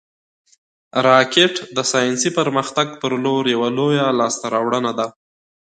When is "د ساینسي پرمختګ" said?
1.75-2.87